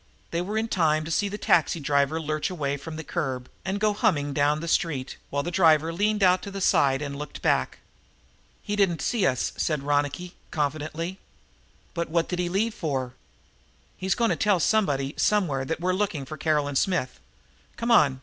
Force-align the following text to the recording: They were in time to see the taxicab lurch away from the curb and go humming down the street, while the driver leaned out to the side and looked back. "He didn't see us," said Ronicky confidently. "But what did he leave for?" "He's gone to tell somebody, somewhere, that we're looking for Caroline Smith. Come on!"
They 0.31 0.41
were 0.41 0.57
in 0.57 0.67
time 0.67 1.05
to 1.05 1.11
see 1.11 1.29
the 1.29 1.37
taxicab 1.37 2.11
lurch 2.11 2.49
away 2.49 2.75
from 2.75 2.95
the 2.95 3.03
curb 3.03 3.47
and 3.63 3.79
go 3.79 3.93
humming 3.93 4.33
down 4.33 4.59
the 4.59 4.67
street, 4.67 5.15
while 5.29 5.43
the 5.43 5.51
driver 5.51 5.93
leaned 5.93 6.23
out 6.23 6.41
to 6.41 6.49
the 6.49 6.59
side 6.59 7.03
and 7.03 7.15
looked 7.15 7.43
back. 7.43 7.77
"He 8.63 8.75
didn't 8.75 9.03
see 9.03 9.27
us," 9.27 9.53
said 9.57 9.83
Ronicky 9.83 10.33
confidently. 10.49 11.19
"But 11.93 12.09
what 12.09 12.27
did 12.29 12.39
he 12.39 12.49
leave 12.49 12.73
for?" 12.73 13.13
"He's 13.95 14.15
gone 14.15 14.29
to 14.31 14.35
tell 14.35 14.59
somebody, 14.59 15.13
somewhere, 15.17 15.65
that 15.65 15.79
we're 15.79 15.93
looking 15.93 16.25
for 16.25 16.35
Caroline 16.35 16.75
Smith. 16.77 17.19
Come 17.77 17.91
on!" 17.91 18.19